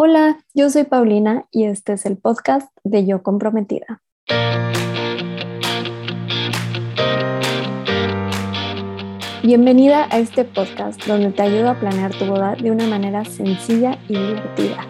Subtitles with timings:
[0.00, 4.00] Hola, yo soy Paulina y este es el podcast de Yo Comprometida.
[9.42, 13.98] Bienvenida a este podcast donde te ayudo a planear tu boda de una manera sencilla
[14.06, 14.86] y divertida.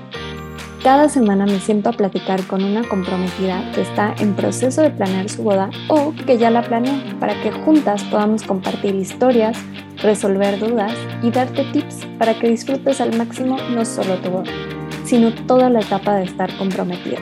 [0.83, 5.31] Cada semana me siento a platicar con una comprometida que está en proceso de planear
[5.31, 9.57] su boda o que ya la planeó para que juntas podamos compartir historias,
[10.03, 14.53] resolver dudas y darte tips para que disfrutes al máximo no solo tu boda,
[15.09, 17.19] sino toda la etapa de estar comprometida.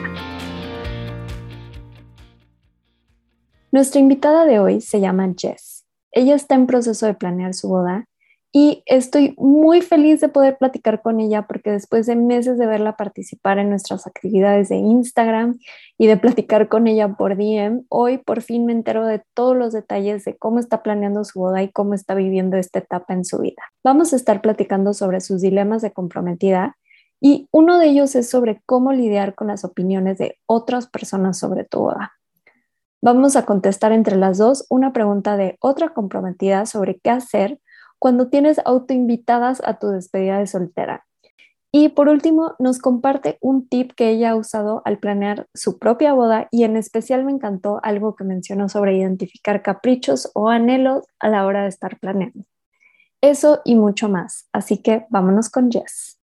[3.71, 5.85] Nuestra invitada de hoy se llama Jess.
[6.11, 8.05] Ella está en proceso de planear su boda
[8.51, 12.97] y estoy muy feliz de poder platicar con ella porque después de meses de verla
[12.97, 15.57] participar en nuestras actividades de Instagram
[15.97, 19.71] y de platicar con ella por DM, hoy por fin me entero de todos los
[19.71, 23.39] detalles de cómo está planeando su boda y cómo está viviendo esta etapa en su
[23.39, 23.63] vida.
[23.81, 26.75] Vamos a estar platicando sobre sus dilemas de comprometida
[27.19, 31.63] y uno de ellos es sobre cómo lidiar con las opiniones de otras personas sobre
[31.63, 32.13] tu boda.
[33.01, 37.59] Vamos a contestar entre las dos una pregunta de otra comprometida sobre qué hacer
[37.99, 41.05] cuando tienes autoinvitadas a tu despedida de soltera.
[41.71, 46.13] Y por último, nos comparte un tip que ella ha usado al planear su propia
[46.13, 51.29] boda y en especial me encantó algo que mencionó sobre identificar caprichos o anhelos a
[51.29, 52.45] la hora de estar planeando.
[53.21, 54.47] Eso y mucho más.
[54.53, 56.19] Así que vámonos con Jess.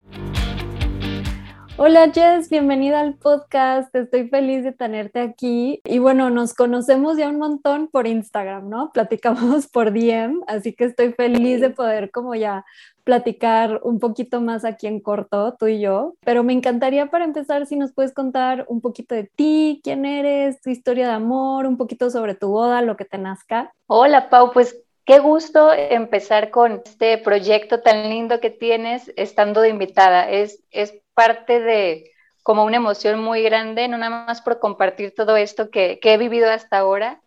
[1.76, 3.92] Hola Jess, bienvenida al podcast.
[3.96, 5.80] Estoy feliz de tenerte aquí.
[5.84, 8.90] Y bueno, nos conocemos ya un montón por Instagram, ¿no?
[8.94, 12.64] Platicamos por DM, así que estoy feliz de poder como ya
[13.02, 16.14] platicar un poquito más aquí en corto, tú y yo.
[16.24, 20.60] Pero me encantaría para empezar si nos puedes contar un poquito de ti, quién eres,
[20.60, 23.72] tu historia de amor, un poquito sobre tu boda, lo que te nazca.
[23.88, 29.68] Hola Pau, pues Qué gusto empezar con este proyecto tan lindo que tienes estando de
[29.68, 30.30] invitada.
[30.30, 32.10] Es, es parte de
[32.42, 36.50] como una emoción muy grande, no nada más por compartir todo esto que, he vivido
[36.50, 37.20] hasta ahora.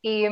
[0.00, 0.26] Y,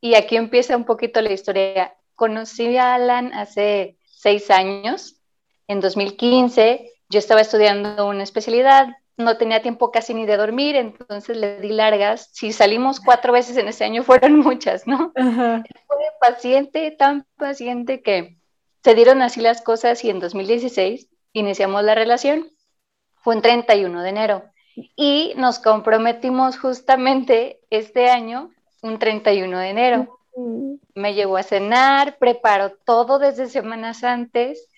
[0.00, 1.94] y, aquí empieza un poquito la historia.
[2.14, 5.16] Conocí a Alan hace seis años,
[5.68, 6.90] en 2015.
[7.08, 11.70] Yo estaba estudiando una especialidad, no tenía tiempo casi ni de dormir, entonces le di
[11.70, 12.28] largas.
[12.32, 15.12] Si salimos cuatro veces en ese año, fueron muchas, ¿no?
[15.14, 18.38] Fue paciente, tan paciente que
[18.84, 22.50] se dieron así las cosas y en 2016 iniciamos la relación.
[23.16, 24.44] Fue un 31 de enero
[24.94, 28.50] y nos comprometimos justamente este año,
[28.82, 30.18] un 31 de enero.
[30.94, 34.68] Me llevó a cenar, preparó todo desde semanas antes.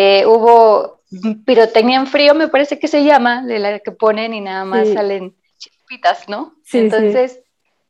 [0.00, 1.00] Eh, hubo
[1.44, 4.92] pirotecnia en frío, me parece que se llama, de la que ponen y nada más
[4.92, 6.54] salen chispitas, ¿no?
[6.72, 7.40] Entonces,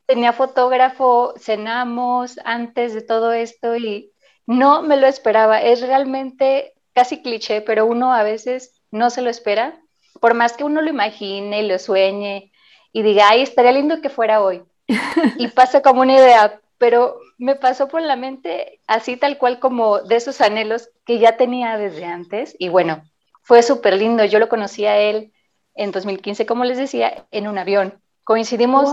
[0.07, 4.11] tenía fotógrafo, cenamos antes de todo esto y
[4.47, 5.61] no me lo esperaba.
[5.61, 9.79] Es realmente casi cliché, pero uno a veces no se lo espera,
[10.19, 12.51] por más que uno lo imagine y lo sueñe
[12.91, 14.63] y diga, ay, estaría lindo que fuera hoy.
[15.37, 19.99] y pasa como una idea, pero me pasó por la mente así tal cual como
[19.99, 22.55] de esos anhelos que ya tenía desde antes.
[22.57, 23.03] Y bueno,
[23.43, 24.25] fue súper lindo.
[24.25, 25.31] Yo lo conocí a él
[25.75, 28.01] en 2015, como les decía, en un avión.
[28.23, 28.89] Coincidimos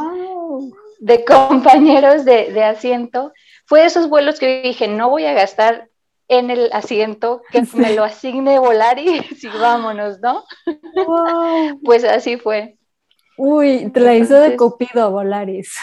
[0.99, 3.33] de compañeros de, de asiento.
[3.65, 5.89] Fue de esos vuelos que dije, no voy a gastar
[6.29, 10.45] en el asiento, que me lo asigne volar y sí, vámonos, ¿no?
[11.85, 12.77] Pues así fue.
[13.39, 15.79] Uy, te la hizo de copido Volaris.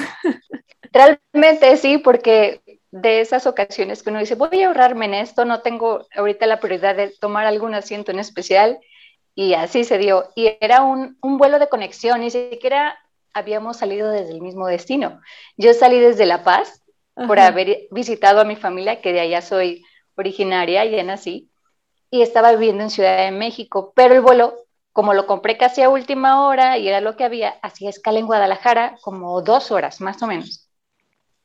[0.94, 2.62] Realmente sí, porque
[2.92, 6.60] de esas ocasiones que uno dice, voy a ahorrarme en esto, no tengo ahorita la
[6.60, 8.80] prioridad de tomar algún asiento en especial,
[9.34, 10.30] y así se dio.
[10.36, 13.00] Y era un, un vuelo de conexión, ni siquiera
[13.34, 15.20] habíamos salido desde el mismo destino.
[15.58, 16.84] Yo salí desde La Paz
[17.16, 19.84] por haber visitado a mi familia, que de allá soy
[20.16, 21.50] originaria, ya nací,
[22.12, 24.56] y estaba viviendo en Ciudad de México, pero el vuelo,
[24.92, 28.28] como lo compré casi a última hora y era lo que había, hacía escala en
[28.28, 30.63] Guadalajara como dos horas, más o menos.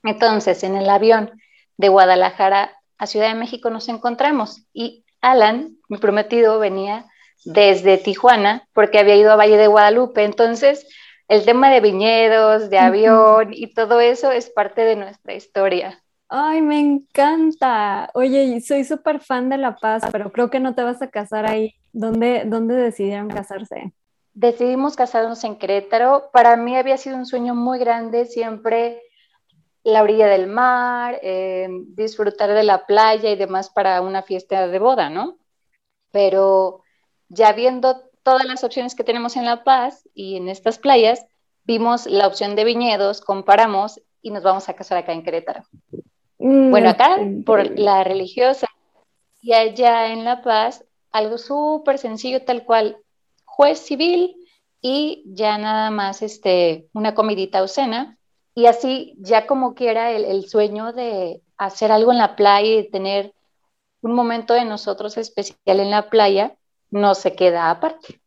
[0.02, 1.30] Entonces, en el avión
[1.76, 7.06] de Guadalajara a Ciudad de México nos encontramos y Alan, mi prometido, venía
[7.44, 10.24] desde Tijuana porque había ido a Valle de Guadalupe.
[10.24, 10.86] Entonces,
[11.28, 16.02] el tema de viñedos, de avión y todo eso es parte de nuestra historia.
[16.28, 18.10] Ay, me encanta.
[18.14, 21.46] Oye, soy súper fan de La Paz, pero creo que no te vas a casar
[21.46, 21.74] ahí.
[21.92, 23.92] ¿Dónde, ¿Dónde decidieron casarse?
[24.34, 26.30] Decidimos casarnos en Querétaro.
[26.32, 29.02] Para mí había sido un sueño muy grande siempre
[29.84, 34.78] la orilla del mar, eh, disfrutar de la playa y demás para una fiesta de
[34.78, 35.38] boda, ¿no?
[36.10, 36.82] Pero
[37.28, 41.26] ya viendo todas las opciones que tenemos en La Paz y en estas playas,
[41.64, 45.62] vimos la opción de viñedos, comparamos y nos vamos a casar acá en Querétaro.
[46.38, 47.16] Mm, bueno, acá
[47.46, 48.66] por la religiosa
[49.40, 52.98] y allá en La Paz, algo súper sencillo, tal cual.
[53.44, 54.36] juez civil
[54.80, 58.17] y ya nada más este, una comidita o cena.
[58.58, 63.32] Y así ya como quiera el, sueño de hacer algo en la playa y tener
[64.00, 66.56] un momento de nosotros especial en la playa,
[66.90, 68.20] no se queda aparte.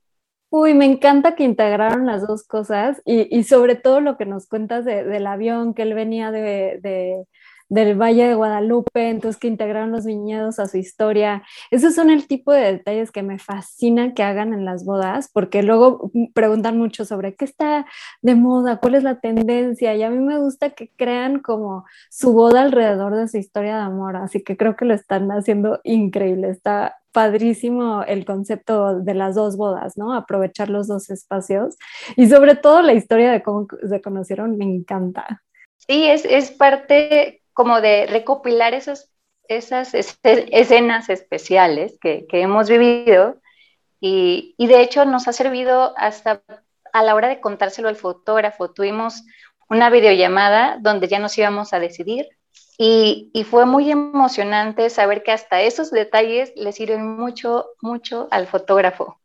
[0.50, 4.86] Uy, me encanta que integraron las dos cosas y, sobre todo lo que nos cuentas
[4.86, 7.26] de, del avión, que él venía de,
[7.72, 11.42] del Valle de Guadalupe, entonces que integraron los viñedos a su historia.
[11.72, 15.64] Esos son el tipo de detalles que me fascinan que hagan en las bodas, porque
[15.64, 17.86] luego preguntan mucho sobre qué está
[18.22, 22.34] de moda, cuál es la tendencia, y a mí me gusta que crean como su
[22.34, 26.50] boda alrededor de su historia de amor, así que creo que lo están haciendo increíble,
[26.50, 30.14] está padrísimo el concepto de las dos bodas, ¿no?
[30.14, 31.78] Aprovechar los dos espacios
[32.18, 35.42] y sobre todo la historia de cómo se conocieron me encanta.
[35.78, 39.12] Sí, es, es parte como de recopilar esas,
[39.48, 43.42] esas escenas especiales que, hemos vivido
[44.00, 46.42] y, y, de hecho nos ha servido hasta
[46.94, 48.72] a la hora de contárselo al fotógrafo.
[48.72, 49.24] Tuvimos
[49.70, 52.28] una videollamada donde ya nos íbamos a decidir
[52.78, 58.48] y, y, fue muy emocionante saber que hasta esos detalles le sirven mucho, mucho al
[58.48, 59.21] fotógrafo.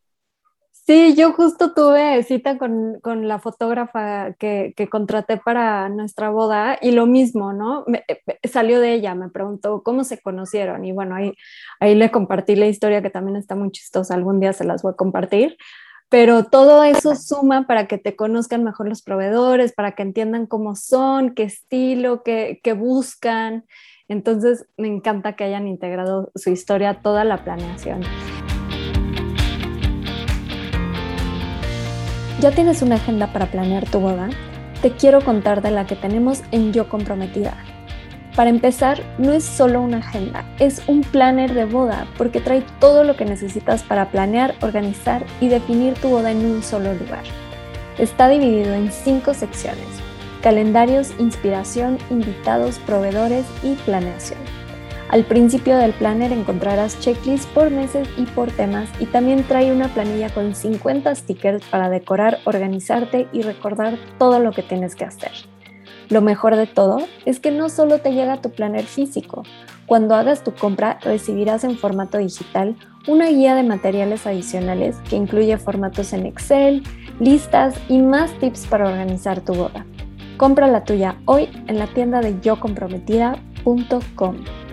[0.86, 6.78] Sí, yo justo tuve cita con, con la fotógrafa que, que, contraté para nuestra boda
[6.80, 7.84] y lo mismo, ¿no?
[7.88, 11.32] Eh, salió de ella, me preguntó cómo se conocieron y bueno, ahí,
[11.80, 14.92] ahí le compartí la historia que también está muy chistosa, algún día se las voy
[14.92, 15.56] a compartir,
[16.08, 20.76] pero todo eso suma para que te conozcan mejor los proveedores, para que entiendan cómo
[20.76, 23.64] son, qué estilo, qué, qué buscan.
[24.06, 28.02] Entonces, me encanta que hayan integrado su historia a toda la planeación.
[32.46, 34.28] ¿Ya tienes una agenda para planear tu boda?
[34.80, 37.56] Te quiero contar de la que tenemos en Yo Comprometida.
[38.36, 43.02] Para empezar, no es solo una agenda, es un planner de boda porque trae todo
[43.02, 47.24] lo que necesitas para planear, organizar y definir tu boda en un solo lugar.
[47.98, 49.88] Está dividido en cinco secciones,
[50.40, 54.55] calendarios, inspiración, invitados, proveedores y planeación.
[55.08, 59.88] Al principio del planner encontrarás checklists por meses y por temas y también trae una
[59.88, 65.30] planilla con 50 stickers para decorar, organizarte y recordar todo lo que tienes que hacer.
[66.08, 69.44] Lo mejor de todo es que no solo te llega tu planner físico,
[69.86, 72.74] cuando hagas tu compra recibirás en formato digital
[73.06, 76.82] una guía de materiales adicionales que incluye formatos en Excel,
[77.20, 79.86] listas y más tips para organizar tu boda.
[80.36, 84.65] Compra la tuya hoy en la tienda de yocomprometida.com.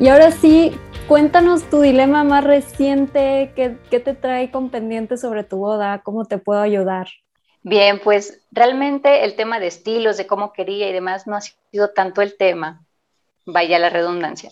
[0.00, 0.72] Y ahora sí,
[1.08, 6.00] cuéntanos tu dilema más reciente, ¿qué, qué te trae con pendiente sobre tu boda?
[6.02, 7.08] ¿Cómo te puedo ayudar?
[7.62, 11.90] Bien, pues realmente el tema de estilos, de cómo quería y demás no ha sido
[11.90, 12.82] tanto el tema,
[13.44, 14.48] vaya la redundancia.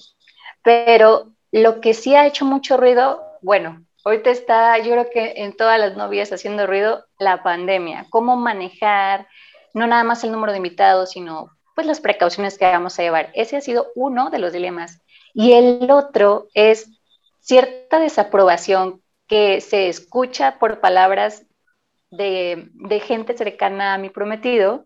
[0.63, 5.57] Pero lo que sí ha hecho mucho ruido, bueno, ahorita está, yo creo que en
[5.57, 9.27] todas las novias haciendo ruido, la pandemia, cómo manejar
[9.73, 13.31] no nada más el número de invitados, sino pues las precauciones que vamos a llevar.
[13.35, 15.01] Ese ha sido uno de los dilemas.
[15.39, 16.91] Y el otro es
[17.39, 21.47] cierta desaprobación que se escucha por palabras
[22.11, 22.69] de,
[23.07, 24.85] gente cercana a mi prometido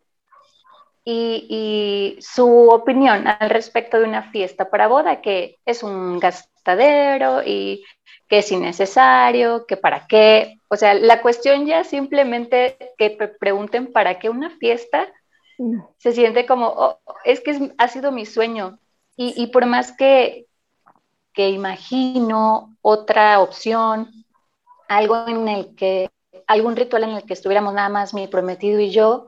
[1.07, 7.43] y, y, su opinión al respecto de una fiesta para boda, que es un gastadero
[7.43, 7.83] y
[8.29, 10.59] que es innecesario, que para qué.
[10.69, 13.09] O sea, la cuestión ya simplemente que
[13.41, 15.09] pregunten para qué una fiesta
[15.57, 15.81] mm.
[15.97, 18.79] se siente como, oh, es que ha sido mi sueño,
[19.17, 20.47] y, por más que,
[21.33, 24.11] que imagino otra opción,
[24.89, 26.11] algo en el que,
[26.47, 29.27] algún ritual en el que estuviéramos nada más mi prometido y yo,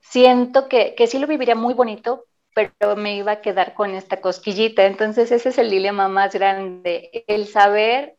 [0.00, 4.20] siento que, que sí lo viviría muy bonito, pero me iba a quedar con esta
[4.20, 4.86] cosquillita.
[4.86, 8.16] Entonces ese es el dilema más grande, el saber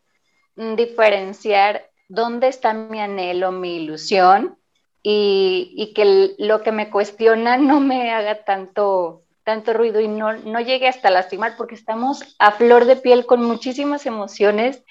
[0.56, 4.58] diferenciar dónde está mi anhelo, mi ilusión
[5.02, 10.34] y, y que lo que me cuestiona no me haga tanto tanto ruido y no,
[10.34, 14.84] no llegue hasta lastimar porque estamos a flor de piel con muchísimas emociones.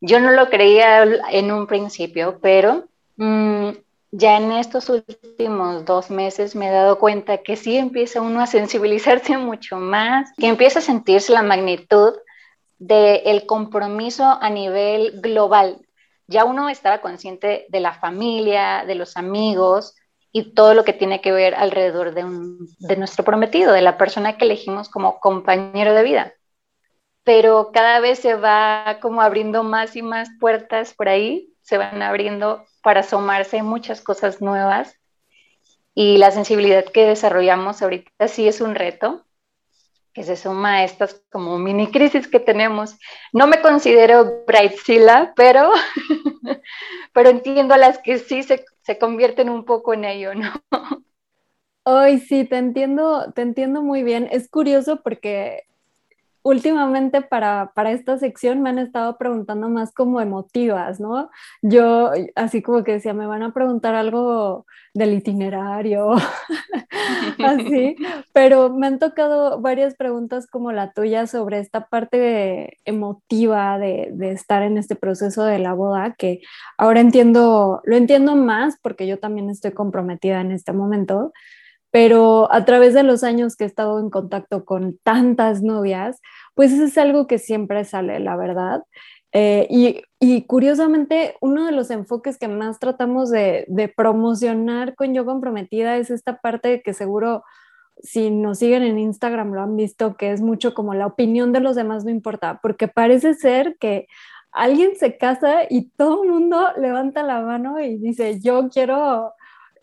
[0.00, 3.72] Yo no lo creía en un principio, pero mmm,
[4.12, 8.46] ya en estos últimos dos meses me he dado cuenta que sí empieza uno a
[8.46, 12.14] sensibilizarse mucho más, que empieza a sentirse la magnitud
[12.78, 15.86] del compromiso a nivel global.
[16.26, 19.94] Ya uno estaba consciente de la familia, de los amigos,
[20.32, 23.98] y todo lo que tiene que ver alrededor de, un, de nuestro prometido, de la
[23.98, 26.34] persona que elegimos como compañero de vida.
[27.24, 32.02] Pero cada vez se va como abriendo más y más puertas por ahí, se van
[32.02, 34.94] abriendo para asomarse muchas cosas nuevas.
[35.94, 39.25] y la sensibilidad que desarrollamos ahorita sí es un reto
[40.16, 42.98] que se suma a estas como mini crisis que tenemos.
[43.34, 45.70] No me considero Brightzilla, pero,
[47.12, 50.50] pero entiendo a las que sí se, se convierten un poco en ello, ¿no?
[51.84, 54.26] Ay, sí, te entiendo, te entiendo muy bien.
[54.32, 55.64] Es curioso porque
[56.46, 61.28] últimamente para, para, esta sección me han estado preguntando más como emotivas, ¿no?
[61.60, 66.12] Yo así como que decía, me van a preguntar algo del itinerario,
[67.44, 67.96] así,
[68.32, 74.30] pero me han tocado varias preguntas como la tuya sobre esta parte emotiva de, de
[74.30, 76.42] estar en este proceso de la boda, que
[76.78, 81.32] ahora entiendo, lo entiendo más porque yo también estoy comprometida en este momento
[81.90, 86.20] pero a través de los años que he estado en contacto con tantas novias,
[86.54, 88.82] pues eso es algo que siempre sale, la verdad.
[89.32, 95.26] Eh, y, curiosamente, uno de los enfoques que más tratamos de, de, promocionar con Yo
[95.26, 97.44] Comprometida es esta parte que seguro
[98.02, 101.60] si nos siguen en Instagram lo han visto, que es mucho como la opinión de
[101.60, 104.06] los demás no importa, porque parece ser que
[104.52, 109.32] alguien se casa y todo el mundo levanta la mano y dice, yo quiero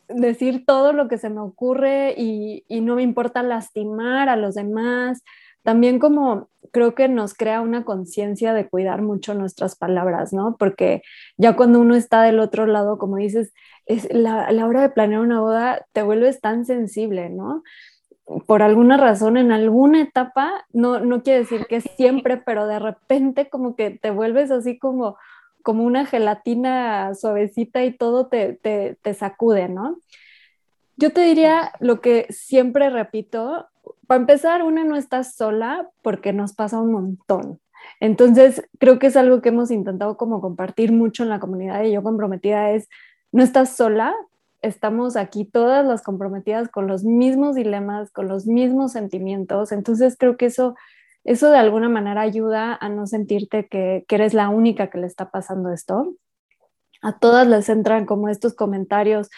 [0.08, 5.24] decir todo lo que se me ocurre y, no me importa lastimar a los demás.
[5.64, 10.56] También como creo que nos crea una conciencia de cuidar mucho nuestras palabras, ¿no?
[10.58, 11.02] Porque
[11.38, 13.54] ya cuando uno está del otro lado, como dices,
[13.86, 17.64] es la, la hora de planear una boda te vuelves tan sensible, ¿no?
[18.48, 23.50] Por alguna razón, en alguna etapa, no, no quiere decir que siempre, pero de repente
[23.50, 25.18] como que te vuelves así como
[25.64, 29.98] como una gelatina suavecita y todo te, te, sacude, ¿no?
[30.98, 33.68] Yo te diría lo que siempre repito,
[34.06, 37.60] para empezar, una no está sola porque nos pasa un montón.
[38.00, 41.94] Entonces, creo que es algo que hemos intentado como compartir mucho en la comunidad y
[41.94, 42.90] yo comprometida es,
[43.32, 44.14] no estás sola,
[44.62, 49.72] estamos aquí todas las comprometidas con los mismos dilemas, con los mismos sentimientos.
[49.72, 50.76] Entonces, creo que eso
[51.24, 55.32] eso de alguna manera ayuda a no sentirte que, eres la única que le está
[55.32, 56.16] pasando esto.
[57.02, 59.30] A todas les entran como estos comentarios,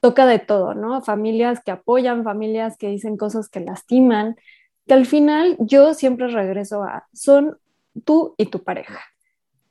[0.00, 1.02] toca de todo, ¿no?
[1.02, 4.36] Familias que apoyan, familias que dicen cosas que lastiman,
[4.86, 7.58] que al final yo siempre regreso a, son
[8.04, 9.00] tú y tu pareja.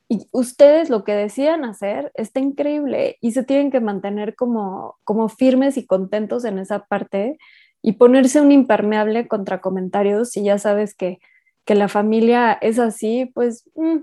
[0.08, 5.30] Y ustedes lo que decían hacer está increíble y se tienen que mantener como, como
[5.30, 7.38] firmes y contentos en esa parte
[7.80, 11.18] y ponerse un impermeable contra comentarios si ya sabes que
[11.64, 13.98] que la familia es así, pues mm,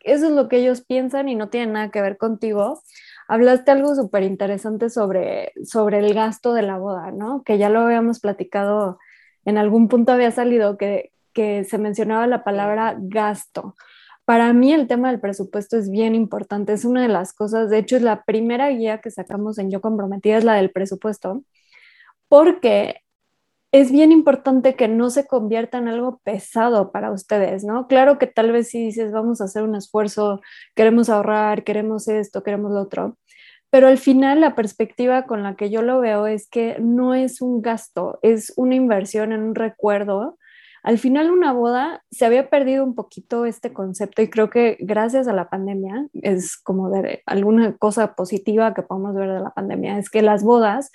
[0.00, 2.80] eso es lo que ellos piensan y no tiene nada que ver contigo.
[3.28, 7.42] Hablaste algo súper interesante sobre, sobre el gasto de la boda, ¿no?
[7.44, 8.98] Que ya lo habíamos platicado,
[9.44, 13.74] en algún punto había salido que, que se mencionaba la palabra gasto.
[14.24, 17.78] Para mí el tema del presupuesto es bien importante, es una de las cosas, de
[17.78, 21.44] hecho es la primera guía que sacamos en Yo Comprometida, es la del presupuesto,
[22.28, 23.02] porque
[23.70, 27.86] es bien importante que no se convierta en algo pesado para ustedes, ¿no?
[27.86, 30.40] Claro que tal vez si dices, vamos a hacer un esfuerzo,
[30.74, 33.18] queremos ahorrar, queremos esto, queremos lo otro,
[33.70, 37.42] pero al final la perspectiva con la que yo lo veo es que no es
[37.42, 40.38] un gasto, es una inversión en un recuerdo.
[40.82, 45.28] Al final una boda se había perdido un poquito este concepto y creo que gracias
[45.28, 49.98] a la pandemia es como de alguna cosa positiva que podemos ver de la pandemia,
[49.98, 50.90] es que las bodas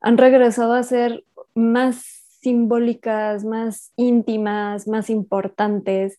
[0.00, 1.24] han regresado a ser
[1.56, 2.04] más
[2.40, 6.18] simbólicas, más íntimas, más importantes.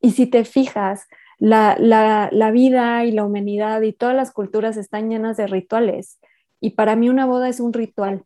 [0.00, 1.06] Y si te fijas,
[1.38, 6.18] la, vida y la humanidad y todas las culturas están llenas de rituales.
[6.60, 8.24] Y para mí una boda es un ritual.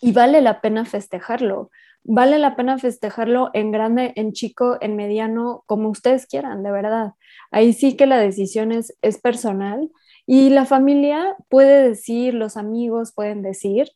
[0.00, 1.70] Y vale la pena festejarlo.
[2.02, 7.12] Vale la pena festejarlo en grande, en chico, en mediano, como ustedes quieran, de verdad.
[7.50, 9.90] Ahí sí que la decisión es, es personal.
[10.26, 13.90] Y la familia puede decir, los amigos pueden decir,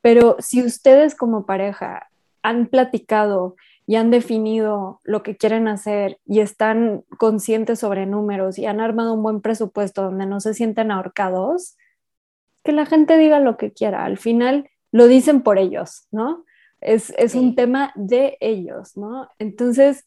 [0.00, 2.10] pero si ustedes como pareja
[2.42, 8.66] han platicado y han definido lo que quieren hacer y están conscientes sobre números y
[8.66, 11.76] han armado un buen presupuesto donde no se sienten ahorcados,
[12.62, 14.04] que la gente diga lo que quiera.
[14.04, 16.44] Al final lo dicen por ellos, ¿no?
[16.80, 19.28] Es, un tema de ellos, ¿no?
[19.38, 20.06] Entonces,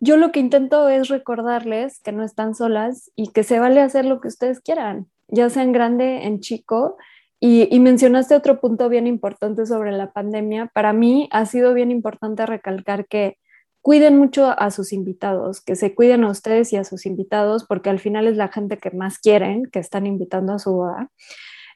[0.00, 4.04] yo lo que intento es recordarles que no están solas y que se vale hacer
[4.04, 6.98] lo que ustedes quieran, ya sea en grande, en chico,
[7.40, 10.70] y, mencionaste otro punto bien importante sobre la pandemia.
[10.74, 13.38] Para mí ha sido bien importante recalcar que
[13.80, 17.90] cuiden mucho a sus invitados, que se cuiden a ustedes y a sus invitados, porque
[17.90, 21.10] al final es la gente que más quieren, que están invitando a su boda.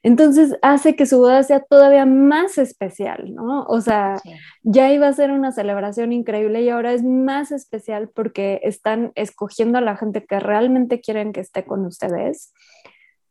[0.02, 3.62] Entonces hace que su boda sea todavía más especial, ¿no?
[3.66, 4.20] O sea,
[4.64, 9.78] ya iba a ser una celebración increíble y ahora es más especial porque están escogiendo
[9.78, 12.52] a la gente que realmente quieren que esté con ustedes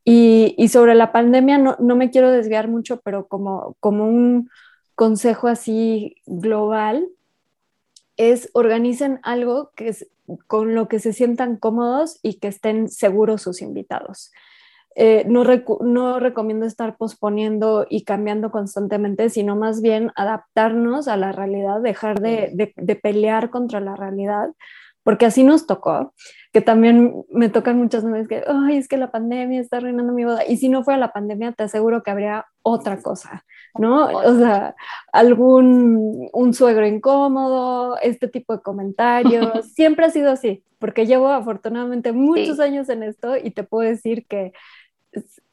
[0.04, 4.50] Y, sobre la pandemia no, no, me quiero desviar mucho, pero como, como un
[4.96, 7.08] consejo así global,
[8.18, 10.08] es organicen algo que es,
[10.48, 14.32] con lo que se sientan cómodos y que estén seguros sus invitados.
[14.96, 15.46] Eh, no,
[15.82, 22.20] no, recomiendo estar posponiendo y cambiando constantemente, sino más bien adaptarnos a la realidad, dejar
[22.20, 24.50] de, de, pelear contra la realidad,
[25.04, 26.14] porque así nos tocó,
[26.54, 30.26] que también me tocan muchas veces que, ay, es que la pandemia está arruinando mi
[30.26, 33.46] boda, y si no fuera la pandemia, te aseguro que habría otra cosa,
[33.80, 34.06] ¿no?
[34.06, 34.76] O sea,
[35.14, 42.12] algún, un suegro incómodo, este tipo de comentarios, siempre ha sido así, porque llevo afortunadamente
[42.12, 44.52] muchos años en esto y te puedo decir que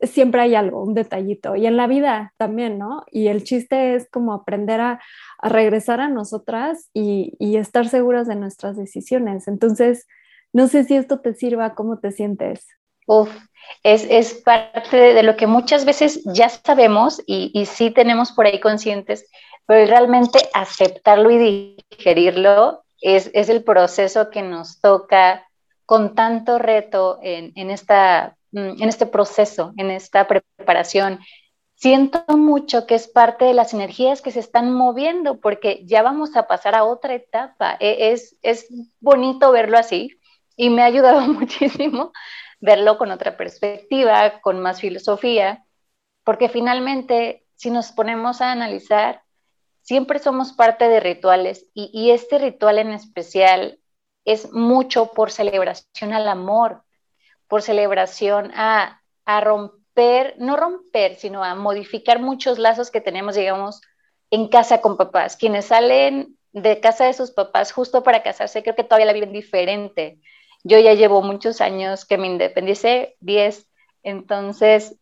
[0.00, 1.57] siempre hay algo, un detallito.
[1.57, 3.05] Y en la vida también, ¿no?
[3.11, 5.00] Y el chiste es como aprender a,
[5.43, 9.49] regresar a nosotras y, estar seguras de nuestras decisiones.
[9.49, 10.07] Entonces,
[10.52, 12.67] no sé si esto te sirva, ¿cómo te sientes?
[13.07, 13.31] Uf,
[13.83, 18.61] es, parte de lo que muchas veces ya sabemos y, y sí tenemos por ahí
[18.61, 19.26] conscientes,
[19.67, 25.47] pero realmente aceptarlo y digerirlo es, el proceso que nos toca
[25.87, 31.21] con tanto reto en, en esta en este proceso, en esta preparación.
[31.75, 36.35] Siento mucho que es parte de las energías que se están moviendo porque ya vamos
[36.35, 37.76] a pasar a otra etapa.
[37.78, 38.67] E, es, es
[39.00, 40.19] bonito verlo así
[40.57, 42.12] y me ha ayudado muchísimo
[42.61, 45.64] verlo con otra perspectiva, con más filosofía,
[46.25, 49.23] porque finalmente, si nos ponemos a analizar,
[49.83, 53.78] siempre somos parte de rituales y, y este ritual en especial
[54.25, 56.83] es mucho por celebración al amor,
[57.49, 59.02] por celebración a,
[59.40, 63.81] romper, no romper, sino a modificar muchos lazos que tenemos, digamos,
[64.31, 65.37] en casa con papás.
[65.37, 69.33] Quienes salen de casa de sus papás justo para casarse, creo que todavía la viven
[69.33, 70.19] diferente.
[70.64, 73.69] Yo ya llevo muchos años que me independicé, 10,
[74.02, 74.97] entonces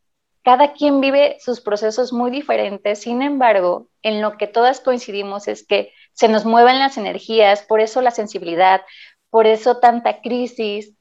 [0.47, 5.67] cada quien vive sus procesos muy diferentes, sin embargo, en lo que todas coincidimos es
[5.67, 8.83] que se nos mueven las energías, por eso la sensibilidad,
[9.29, 10.96] por eso tanta crisis,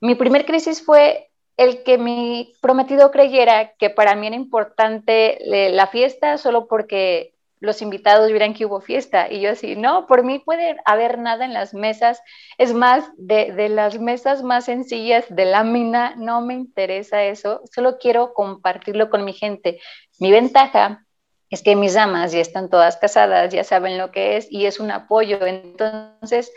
[0.00, 5.70] mi primer crisis fue el que mi prometido creyera que para mí era importante eh,
[5.70, 9.30] la fiesta solo porque los invitados vieran que hubo fiesta.
[9.30, 12.22] Y yo así, no, por mí puede haber nada en las mesas.
[12.56, 17.60] Es más, de, de, las mesas más sencillas de lámina, no me interesa eso.
[17.70, 19.78] Solo quiero compartirlo con mi gente.
[20.18, 21.04] Mi ventaja
[21.50, 24.80] es que mis damas ya están todas casadas, ya saben lo que es y es
[24.80, 25.44] un apoyo.
[25.44, 26.50] Entonces,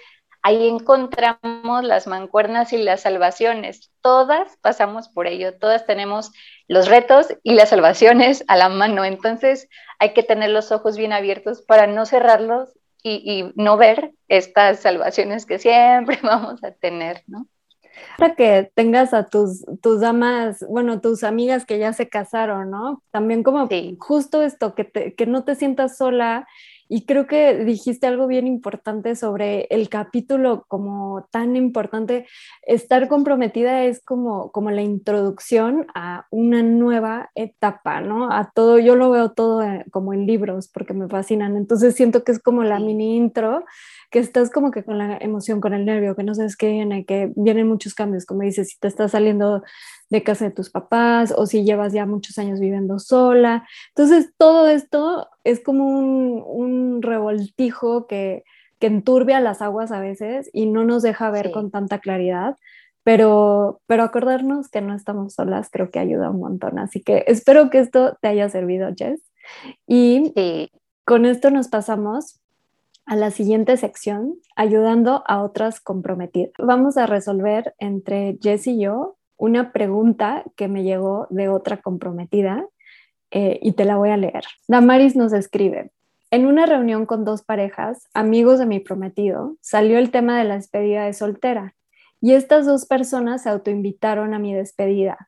[0.44, 3.92] ahí encontramos las mancuernas y las salvaciones.
[4.02, 6.32] Todas pasamos por ello, todas tenemos
[6.68, 9.06] los retos y las salvaciones a la mano.
[9.06, 12.70] Entonces hay que tener los ojos bien abiertos para no cerrarlos
[13.06, 17.48] y, no ver estas salvaciones que siempre vamos a tener, ¿no?
[18.18, 23.04] Para que tengas a tus, tus damas, bueno, tus amigas que ya se casaron, ¿no?
[23.12, 26.48] También como justo esto, que, que no te sientas sola
[26.90, 32.28] y creo que dijiste algo bien importante sobre el capítulo como tan importante.
[32.62, 38.32] Estar comprometida es como, como la introducción a una nueva etapa, ¿no?
[38.32, 41.56] A todo, yo lo veo todo eh, como en libros porque me fascinan.
[41.56, 43.64] Entonces siento que es como la mini intro,
[44.12, 47.06] que estás como que con la emoción, con el nervio, que no sabes qué viene,
[47.06, 49.64] que vienen muchos cambios, como dices, si te estás saliendo
[50.14, 53.68] de casa de tus papás o si llevas ya muchos años viviendo sola.
[53.90, 58.44] Entonces, todo esto es como un, revoltijo que,
[58.80, 62.56] que, enturbia las aguas a veces y no nos deja ver con tanta claridad.
[63.04, 66.78] Pero, pero acordarnos que no estamos solas creo que ayuda un montón.
[66.78, 69.20] Así que espero que esto te haya servido, Jess.
[69.88, 70.32] Y
[71.04, 72.40] con esto nos pasamos
[73.06, 76.54] a la siguiente sección, ayudando a otras comprometidas.
[76.60, 82.66] Vamos a resolver entre Jess y yo una pregunta que me llegó de otra comprometida
[83.30, 84.46] eh, y te la voy a leer.
[84.70, 85.92] Damaris nos escribe,
[86.32, 90.56] en una reunión con dos parejas, amigos de mi prometido, salió el tema de la
[90.56, 91.76] despedida de soltera
[92.22, 95.28] y estas dos personas se autoinvitaron a mi despedida.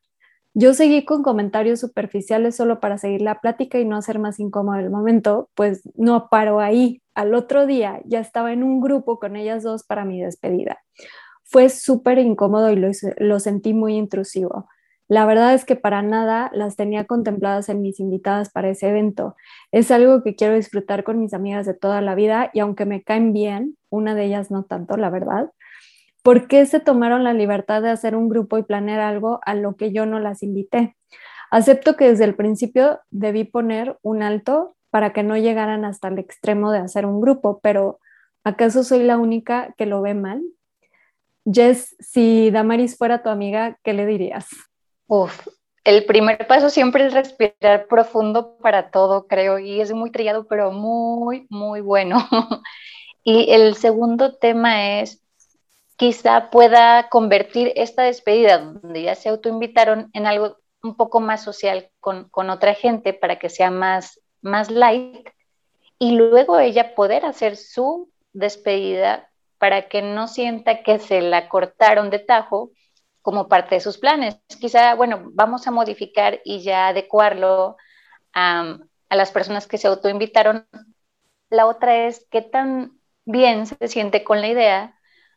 [0.54, 4.80] Yo seguí con comentarios superficiales solo para seguir la plática y no hacer más incómodo
[4.80, 7.02] el momento, pues no paro ahí.
[7.16, 10.80] Al otro día ya estaba en un grupo con ellas dos para mi despedida
[11.46, 14.68] fue súper incómodo y lo, sentí muy intrusivo.
[15.08, 19.36] La verdad es que para nada las tenía contempladas en mis invitadas para ese evento.
[19.72, 23.04] Es algo que quiero disfrutar con mis amigas de toda la vida y aunque me
[23.04, 25.52] caen bien, una de ellas no tanto, la verdad.
[26.24, 29.76] ¿Por qué se tomaron la libertad de hacer un grupo y planear algo a lo
[29.76, 30.98] que yo no las invité?
[31.52, 36.18] Acepto que desde el principio debí poner un alto para que no llegaran hasta el
[36.18, 38.00] extremo de hacer un grupo, pero
[38.44, 40.42] ¿acaso soy la única que lo ve mal?
[41.46, 44.48] Jess, si Damaris fuera tu amiga, ¿qué le dirías?
[45.08, 45.48] Uf,
[45.84, 50.72] el primer paso siempre es respirar profundo para todo, creo, y es muy trillado, pero
[50.72, 52.28] muy, muy bueno.
[53.24, 55.24] y el segundo tema es,
[55.96, 61.90] quizá pueda convertir esta despedida, donde ya se autoinvitaron, en algo un poco más social
[62.00, 65.30] con, otra gente para que sea más, más light,
[66.00, 69.30] y luego ella poder hacer su despedida
[69.66, 72.70] para que no sienta que se la cortaron de tajo
[73.24, 74.40] como parte de sus planes.
[74.62, 77.76] Quizá, bueno, vamos a modificar y ya adecuarlo
[78.32, 78.78] a,
[79.10, 80.68] las personas que se autoinvitaron.
[81.50, 84.95] La otra es qué tan bien se siente con la idea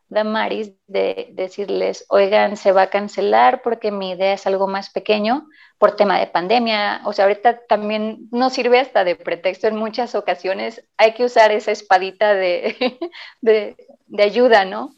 [0.08, 5.46] Damaris de decirles, oigan, se va a cancelar porque mi idea es algo más pequeño
[5.78, 7.02] por tema de pandemia.
[7.04, 10.82] O sea, ahorita también nos sirve hasta de pretexto en muchas ocasiones.
[10.96, 12.98] Hay que usar esa espadita de,
[13.40, 13.76] de,
[14.22, 14.94] ayuda, ¿no?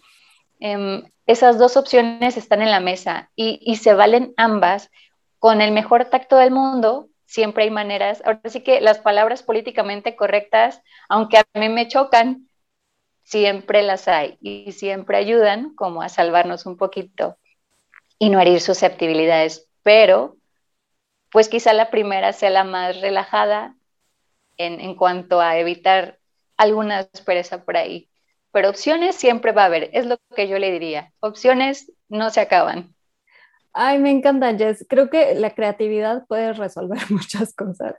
[0.60, 4.90] Em, esas dos opciones están en la mesa y, se valen ambas
[5.38, 7.08] con el mejor tacto del mundo.
[7.26, 8.22] Siempre hay maneras.
[8.24, 12.48] Ahora sí que las palabras políticamente correctas, aunque a mí me chocan,
[13.30, 17.38] siempre las hay y siempre ayudan como a salvarnos un poquito
[18.18, 19.68] y no herir susceptibilidades.
[19.84, 20.36] Pero,
[21.30, 23.76] pues quizá la primera sea la más relajada
[24.56, 26.18] en, en cuanto a evitar
[26.56, 28.10] alguna aspereza por ahí.
[28.52, 31.12] Pero opciones siempre va a haber, es lo que yo le diría.
[31.20, 32.96] Opciones no se acaban.
[33.72, 34.84] Ay, me encanta, Jess.
[34.88, 37.94] Creo que la creatividad puede resolver muchas cosas.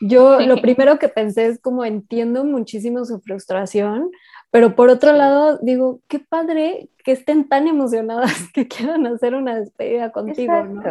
[0.00, 4.10] Yo lo primero que pensé es como entiendo muchísimo su frustración,
[4.50, 9.58] pero por otro lado digo, qué padre que estén tan emocionadas que quieran hacer una
[9.58, 10.82] despedida contigo, ¿no?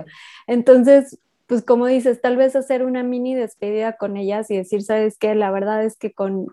[0.48, 5.17] Entonces, pues como dices, tal vez hacer una mini despedida con ellas y decir, sabes
[5.17, 6.48] qué, la verdad es que con,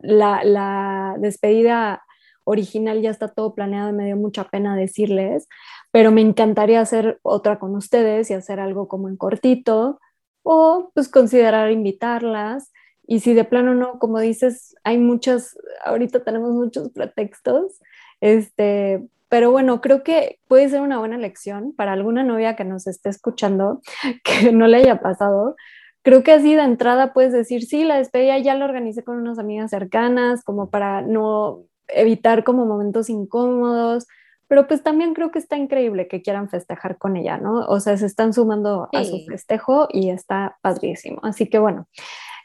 [0.00, 2.02] la, despedida
[2.42, 5.48] original ya está todo planeado y me dio mucha pena decirles,
[5.92, 10.00] pero me encantaría hacer otra con ustedes y hacer algo como en cortito
[10.42, 12.72] o pues considerar invitarlas.
[13.06, 17.80] Y si de plano no, como dices, hay muchas, ahorita tenemos muchos pretextos,
[18.20, 22.86] este, pero bueno, creo que puede ser una buena lección para alguna novia que nos
[22.86, 23.80] esté escuchando,
[24.24, 25.56] que no le haya pasado.
[26.02, 29.38] Creo que así de entrada puedes decir, sí, la despedida ya la organicé con unas
[29.38, 34.06] amigas cercanas, como para no evitar como momentos incómodos,
[34.48, 37.66] pero pues también creo que está increíble que quieran festejar con ella, ¿no?
[37.66, 41.20] O sea, se están sumando a su festejo y está padrísimo.
[41.22, 41.88] Así que bueno,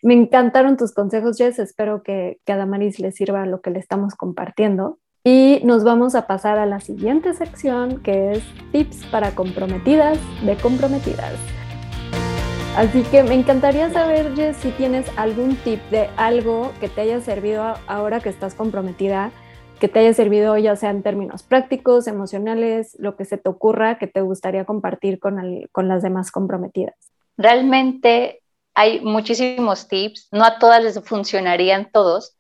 [0.01, 1.59] me encantaron tus consejos, Jess.
[1.59, 4.99] Espero que, que a Damaris le sirva lo que le estamos compartiendo.
[5.23, 10.55] Y nos vamos a pasar a la siguiente sección que es tips para comprometidas de
[10.55, 11.33] comprometidas.
[12.77, 17.19] Así que me encantaría saber, Jess, si tienes algún tip de algo que te haya
[17.19, 19.31] servido ahora que estás comprometida,
[19.79, 23.97] que te haya servido ya sea en términos prácticos, emocionales, lo que se te ocurra
[23.97, 25.37] que te gustaría compartir con,
[25.71, 26.95] con las demás comprometidas.
[27.37, 28.41] Realmente
[28.79, 32.37] hay muchísimos tips, no a todas les funcionarían todos,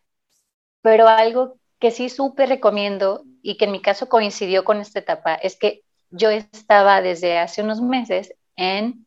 [0.81, 5.35] pero algo que sí súper recomiendo y que en mi caso coincidió con esta etapa
[5.35, 9.05] es que yo estaba desde hace unos meses en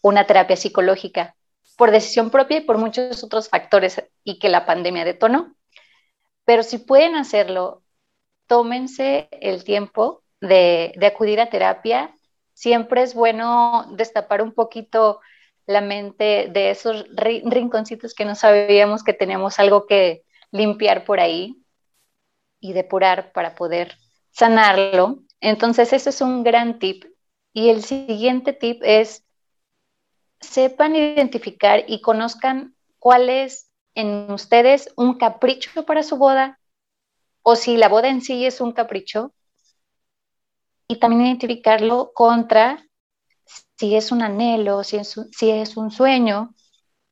[0.00, 1.34] una terapia psicológica
[1.76, 5.56] por decisión propia y por muchos otros factores y que la pandemia detonó.
[6.44, 7.82] Pero si pueden hacerlo,
[8.46, 12.14] tómense el tiempo de, de acudir a terapia.
[12.54, 15.20] Siempre es bueno destapar un poquito
[15.70, 21.62] la mente de esos rinconcitos que no sabíamos que teníamos algo que limpiar por ahí
[22.60, 23.96] y depurar para poder
[24.30, 25.22] sanarlo.
[25.40, 27.04] Entonces, ese es un gran tip.
[27.52, 29.24] Y el siguiente tip es,
[30.40, 36.60] sepan identificar y conozcan cuál es en ustedes un capricho para su boda
[37.42, 39.32] o si la boda en sí es un capricho.
[40.88, 42.84] Y también identificarlo contra
[43.76, 46.54] si es un anhelo, si es, un sueño.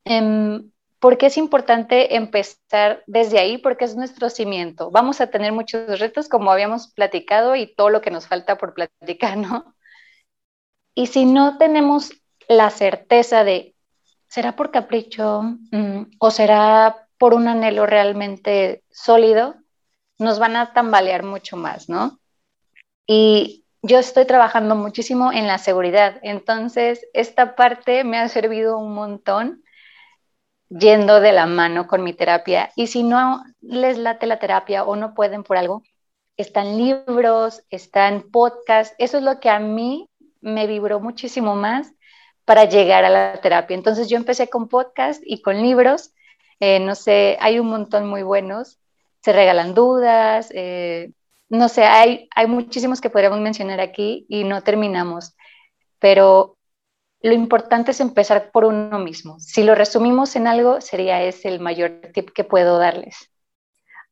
[0.05, 3.57] Em, ¿Por qué es importante empezar desde ahí?
[3.57, 4.91] Porque es nuestro cimiento.
[4.91, 8.73] Vamos a tener muchos retos, como habíamos platicado, y todo lo que nos falta por
[8.73, 9.75] platicar, ¿no?
[10.93, 12.11] Y si no tenemos
[12.49, 13.75] la certeza de,
[14.27, 19.55] ¿será por capricho mm, o será por un anhelo realmente sólido?
[20.17, 22.19] Nos van a tambalear mucho más, ¿no?
[23.07, 28.93] Y yo estoy trabajando muchísimo en la seguridad, entonces esta parte me ha servido un
[28.93, 29.63] montón
[30.69, 32.71] yendo de la mano con mi terapia.
[32.75, 35.83] Y si no les late la terapia o no pueden por algo,
[36.37, 38.95] están libros, están podcasts.
[38.97, 40.09] Eso es lo que a mí
[40.41, 41.91] me vibró muchísimo más
[42.45, 43.75] para llegar a la terapia.
[43.75, 46.13] Entonces yo empecé con podcast y con libros.
[46.59, 48.79] Eh, no sé, hay un montón muy buenos.
[49.21, 50.49] Se regalan dudas.
[50.53, 51.11] Eh,
[51.49, 55.35] no sé, hay, hay muchísimos que podríamos mencionar aquí y no terminamos.
[55.99, 56.57] Pero
[57.21, 59.39] lo importante es empezar por uno mismo.
[59.39, 63.29] Si lo resumimos en algo, sería ese el mayor tip que puedo darles.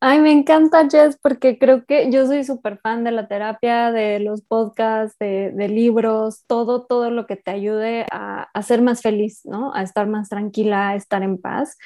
[0.00, 4.20] Ay, me encanta Jess porque creo que yo soy súper fan de la terapia, de
[4.20, 9.40] los podcasts, de, libros, todo, todo lo que te ayude a, a, ser más feliz,
[9.44, 9.74] ¿no?
[9.74, 11.76] A estar más tranquila, a estar en paz.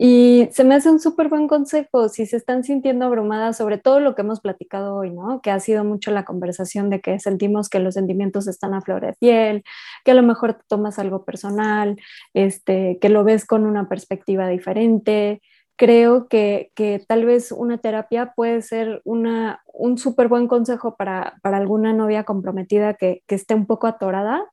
[0.00, 3.98] Y se me hace un súper buen consejo si se están sintiendo abrumadas sobre todo
[3.98, 5.42] lo que hemos platicado hoy, ¿no?
[5.42, 9.04] Que ha sido mucho la conversación de que sentimos que los sentimientos están a flor
[9.04, 9.64] de piel,
[10.04, 11.96] que a lo mejor te tomas algo personal,
[12.32, 15.42] este, que lo ves con una perspectiva diferente.
[15.76, 21.38] Creo que, que tal vez una terapia puede ser una, un súper buen consejo para,
[21.42, 24.44] para alguna novia comprometida que, que esté un poco atorada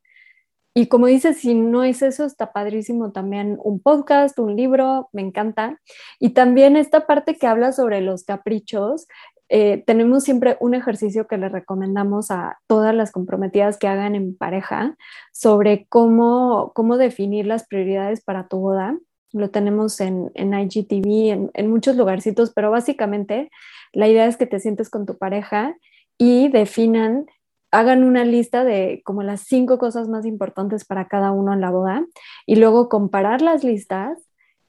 [0.77, 5.21] y como dices, si no es eso, está padrísimo también un podcast, un libro, me
[5.21, 5.79] encanta.
[6.19, 9.07] Y también esta parte que habla sobre los caprichos,
[9.47, 14.35] eh, tenemos siempre un ejercicio que le recomendamos a todas las comprometidas que hagan en
[14.35, 14.97] pareja
[15.31, 18.97] sobre cómo, cómo definir las prioridades para tu boda.
[19.31, 23.49] Lo tenemos en, en IGTV, en, en muchos lugarcitos, pero básicamente
[23.93, 25.77] la idea es que te sientes con tu pareja
[26.17, 27.27] y definan
[27.75, 31.71] hagan una lista de como las cinco cosas más importantes para cada uno en la
[31.71, 32.05] boda
[32.45, 34.17] y luego comparar las listas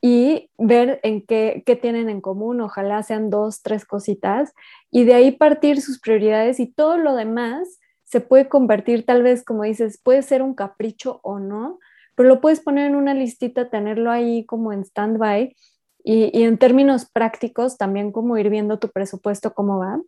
[0.02, 4.52] y ver en qué, qué, tienen en común, ojalá sean dos, tres cositas,
[4.90, 9.44] y de ahí partir sus prioridades y todo lo demás se puede convertir tal vez,
[9.44, 11.78] como dices, puede ser un capricho o no,
[12.14, 15.56] pero lo puedes poner en una listita, tenerlo ahí como en stand-by
[16.04, 20.00] y, y en términos prácticos también como ir viendo tu presupuesto cómo va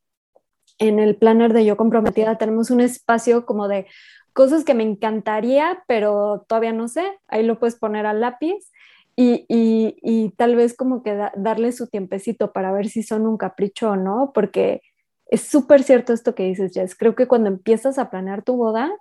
[0.79, 3.87] en el planner de Yo Comprometida tenemos un espacio como de
[4.33, 7.05] cosas que me encantaría, pero todavía no sé.
[7.27, 8.71] Ahí lo puedes poner al lápiz
[9.17, 13.91] y, y, tal vez como que darle su tiempecito para ver si son un capricho
[13.91, 14.81] o no, porque
[15.27, 16.95] es súper cierto esto que dices, Jess.
[16.97, 18.93] Creo que cuando empiezas a planear tu boda,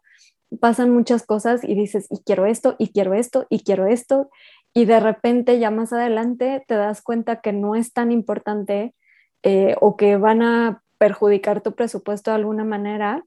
[0.59, 4.31] pasan muchas cosas y dices, y quiero esto, y quiero esto, y quiero esto,
[4.73, 8.95] y de repente ya más adelante te das cuenta que no es tan importante
[9.43, 13.23] eh, o que van a perjudicar tu presupuesto de alguna manera.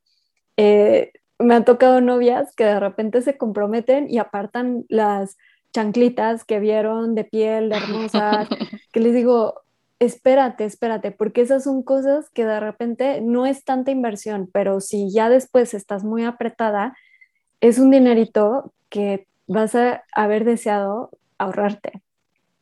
[0.57, 5.37] Eh, me han tocado novias que de repente se comprometen y apartan las
[5.73, 8.49] chanclitas que vieron de piel, de hermosas,
[8.93, 9.63] que les digo,
[9.99, 15.11] espérate, espérate, porque esas son cosas que de repente no es tanta inversión, pero si
[15.11, 16.97] ya después estás muy apretada,
[17.61, 22.03] es un dinerito que vas a haber deseado ahorrarte.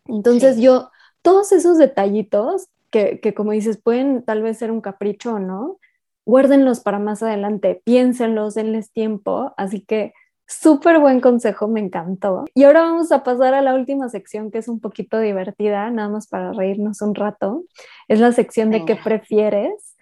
[0.07, 0.91] Entonces yo,
[1.23, 5.79] todos esos detallitos que, como dices, pueden tal vez ser un capricho o no,
[6.25, 10.13] guárdenlos para más adelante, piénsenlos, denles tiempo, así que
[10.47, 12.45] súper buen consejo, me encantó.
[12.55, 16.09] Y ahora vamos a pasar a la última sección que es un poquito divertida, nada
[16.09, 17.65] más para reírnos un rato.
[18.09, 19.97] Es la sección de qué prefieres.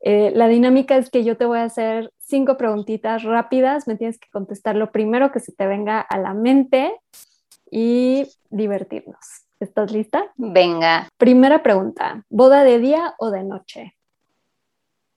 [0.00, 4.18] Eh, la dinámica es que yo te voy a hacer cinco preguntitas rápidas, me tienes
[4.18, 6.92] que contestar lo primero que se te venga a la mente
[7.70, 9.46] y divertirnos.
[9.62, 10.32] ¿Estás lista?
[10.34, 11.08] Venga.
[11.16, 13.96] Primera pregunta, ¿boda de día o de noche?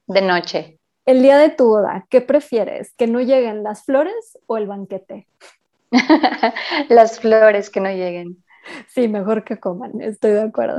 [0.06, 0.78] De noche.
[1.04, 2.94] El día de tu boda, ¿qué prefieres?
[2.94, 5.26] ¿Que no lleguen las flores o el banquete?
[6.88, 8.44] las flores que no lleguen.
[8.86, 10.78] Sí, mejor que coman, estoy de acuerdo.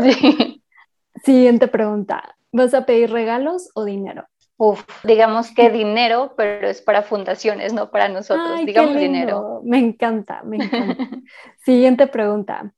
[1.26, 4.30] Siguiente pregunta, ¿vas a pedir regalos o dinero?
[4.56, 8.66] Uf, digamos que dinero, pero es para fundaciones, no para nosotros.
[8.66, 9.60] digamos dinero.
[9.66, 11.06] Me encanta, me encanta.
[11.66, 12.74] Siguiente pregunta.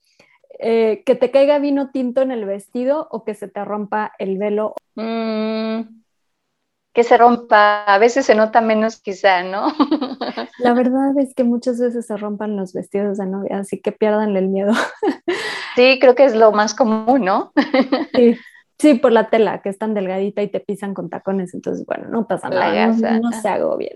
[0.61, 4.37] Eh, que te caiga vino tinto en el vestido o que se te rompa el
[4.37, 4.75] velo?
[4.95, 5.99] Mm,
[6.93, 9.67] que se rompa, a veces se nota menos quizá, ¿no?
[10.59, 14.35] La verdad es que muchas veces se rompan los vestidos de novia, así que pierdan
[14.35, 14.73] el miedo.
[15.75, 17.53] Sí, creo que es lo más común, ¿no?
[18.13, 18.35] Sí,
[18.77, 22.09] sí, por la tela, que es tan delgadita y te pisan con tacones, entonces, bueno,
[22.09, 23.93] no pasa nada, no, no, se hago bien.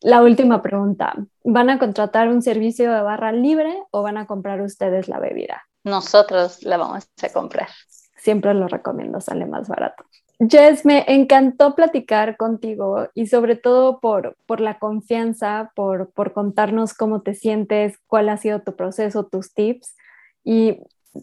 [0.00, 4.60] La última pregunta, ¿van a contratar un servicio de barra libre o van a comprar
[4.60, 5.67] ustedes la bebida?
[5.88, 7.68] Nosotros la vamos a comprar.
[8.16, 10.04] Siempre lo recomiendo, sale más barato.
[10.40, 16.94] Jess, me encantó platicar contigo y sobre todo por, por la confianza, por, por contarnos
[16.94, 19.96] cómo te sientes, cuál ha sido tu proceso, tus tips
[20.44, 20.78] y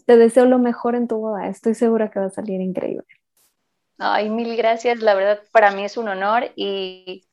[0.06, 1.48] te deseo lo mejor en tu boda.
[1.48, 3.08] Estoy segura que va a salir increíble.
[3.98, 5.00] Ay, mil gracias.
[5.00, 7.26] La verdad, para mí es un honor y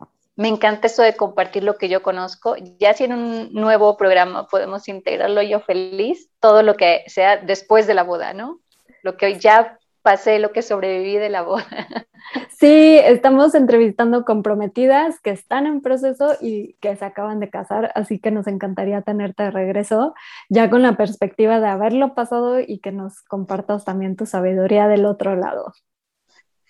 [0.42, 2.56] me encanta esto de compartir lo que yo conozco.
[2.80, 7.86] Ya si en un nuevo programa podemos integrarlo yo feliz, todo lo que sea después
[7.86, 8.58] de la boda, ¿no?
[9.04, 11.64] Lo que ya pasé, lo que sobreviví de la boda.
[12.50, 18.20] Sí, estamos entrevistando comprometidas que están en proceso y que se acaban de casar, así
[18.20, 20.14] que nos encantaría tenerte de regreso,
[20.48, 25.06] ya con la perspectiva de haberlo pasado y que nos compartas también tu sabiduría del
[25.06, 25.72] otro lado.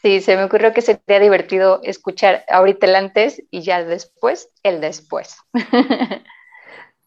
[0.03, 4.81] Sí, se me ocurrió que sería divertido escuchar ahorita el antes y ya después el
[4.81, 5.37] después.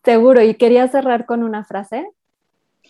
[0.06, 2.10] Seguro, y quería cerrar con una frase.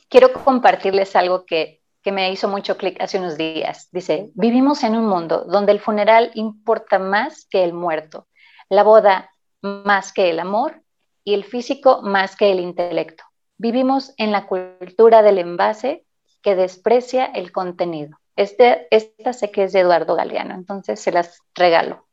[0.07, 3.89] Quiero compartirles algo que, que me hizo mucho clic hace unos días.
[3.91, 8.27] Dice, vivimos en un mundo donde el funeral importa más que el muerto,
[8.69, 10.83] la boda más que el amor
[11.23, 13.23] y el físico más que el intelecto.
[13.57, 16.05] Vivimos en la cultura del envase
[16.43, 18.19] que desprecia el contenido.
[18.35, 22.05] Este, esta sé que es de Eduardo Galeano, entonces se las regalo.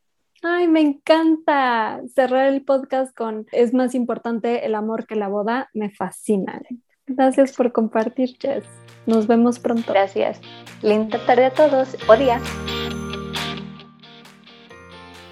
[0.44, 5.70] Ay, me encanta cerrar el podcast con es más importante el amor que la boda.
[5.72, 6.60] Me fascina.
[7.06, 8.64] Gracias por compartir, Jess.
[9.06, 9.92] Nos vemos pronto.
[9.92, 10.40] Gracias.
[10.82, 12.40] Linda tarde a todos o día.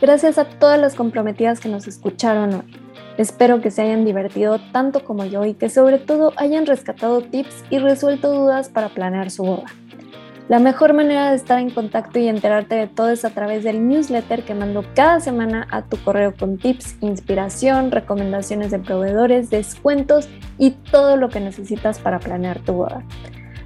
[0.01, 2.81] Gracias a todas las comprometidas que nos escucharon hoy.
[3.19, 7.65] Espero que se hayan divertido tanto como yo y que sobre todo hayan rescatado tips
[7.69, 9.67] y resuelto dudas para planear su boda.
[10.51, 13.87] La mejor manera de estar en contacto y enterarte de todo es a través del
[13.87, 20.29] newsletter que mando cada semana a tu correo con tips, inspiración, recomendaciones de proveedores, descuentos
[20.59, 23.05] y todo lo que necesitas para planear tu boda.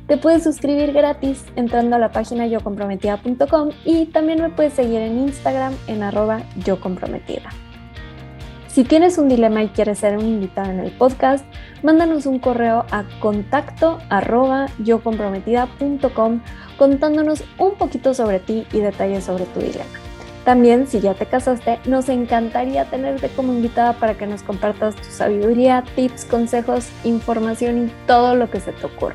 [0.08, 5.20] Te puedes suscribir gratis entrando a la página yocomprometida.com y también me puedes seguir en
[5.20, 7.48] Instagram en arroba yocomprometida.
[8.74, 11.44] Si tienes un dilema y quieres ser un invitado en el podcast,
[11.84, 16.40] mándanos un correo a contacto arroba yocomprometida.com
[16.76, 19.84] contándonos un poquito sobre ti y detalles sobre tu dilema.
[20.44, 25.04] También, si ya te casaste, nos encantaría tenerte como invitada para que nos compartas tu
[25.04, 29.14] sabiduría, tips, consejos, información y todo lo que se te ocurra.